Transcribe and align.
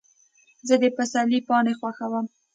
زه 0.67 0.75
د 0.81 0.83
پسرلي 0.97 1.39
پاڼې 1.47 1.73
خوښوم. 1.79 2.25